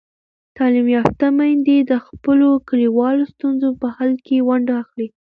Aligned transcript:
تعلیم 0.57 0.87
یافته 0.97 1.25
میندې 1.37 1.77
د 1.91 1.93
خپلو 2.07 2.47
کلیوالو 2.69 3.23
ستونزو 3.33 3.69
په 3.81 3.87
حل 3.95 4.11
کې 4.25 4.45
ونډه 4.47 4.73
اخلي. 4.83 5.07